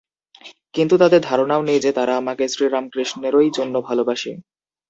কিন্তু 0.73 0.95
তাদের 0.97 1.21
ধারণাও 1.21 1.61
নেই 1.61 1.79
যে, 1.79 1.91
তারা 1.91 2.13
আমাকে 2.17 2.43
শ্রীরামকৃষ্ণেরই 2.47 3.49
জন্য 3.57 3.75
ভালবাসে। 3.81 4.31